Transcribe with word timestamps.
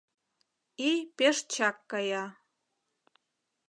Ий 0.89 0.99
пеш 1.17 1.37
чак 1.53 1.77
кая. 1.91 2.25